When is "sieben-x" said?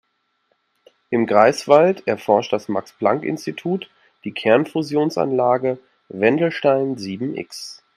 6.97-7.83